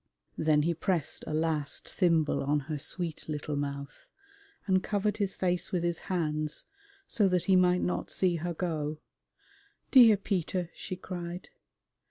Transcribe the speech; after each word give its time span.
Then 0.39 0.63
he 0.63 0.73
pressed 0.73 1.23
a 1.27 1.33
last 1.35 1.87
thimble 1.87 2.41
on 2.41 2.61
her 2.61 2.79
sweet 2.79 3.29
little 3.29 3.55
mouth, 3.55 4.07
and 4.65 4.81
covered 4.81 5.17
his 5.17 5.35
face 5.35 5.71
with 5.71 5.83
his 5.83 5.99
hands 6.09 6.65
so 7.07 7.27
that 7.27 7.45
he 7.45 7.55
might 7.55 7.83
not 7.83 8.09
see 8.09 8.37
her 8.37 8.55
go. 8.55 8.97
"Dear 9.91 10.17
Peter!" 10.17 10.71
she 10.73 10.95
cried. 10.95 11.49